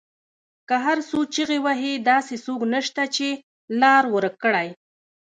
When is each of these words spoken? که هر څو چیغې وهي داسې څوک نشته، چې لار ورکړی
که 0.67 0.75
هر 0.85 0.97
څو 1.09 1.19
چیغې 1.33 1.59
وهي 1.65 1.93
داسې 2.11 2.35
څوک 2.45 2.61
نشته، 2.73 3.03
چې 3.15 3.27
لار 3.81 4.03
ورکړی 4.15 4.67